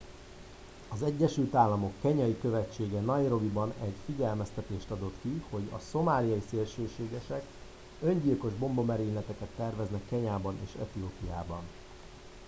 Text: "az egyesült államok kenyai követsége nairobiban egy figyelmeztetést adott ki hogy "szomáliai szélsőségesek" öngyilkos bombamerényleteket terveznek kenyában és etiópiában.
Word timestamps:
"az 0.89 1.03
egyesült 1.03 1.55
államok 1.55 1.93
kenyai 2.01 2.37
követsége 2.41 2.99
nairobiban 2.99 3.73
egy 3.83 3.93
figyelmeztetést 4.05 4.91
adott 4.91 5.15
ki 5.21 5.43
hogy 5.49 5.71
"szomáliai 5.89 6.43
szélsőségesek" 6.49 7.43
öngyilkos 8.01 8.53
bombamerényleteket 8.53 9.47
terveznek 9.57 10.07
kenyában 10.09 10.59
és 10.63 10.71
etiópiában. 10.81 11.61